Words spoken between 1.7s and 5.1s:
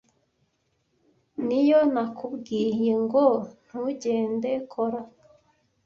ки nakubwiye ngo ntugende kora.